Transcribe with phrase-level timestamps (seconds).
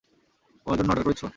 [0.67, 1.27] আমার জন্য অর্ডার করেছো?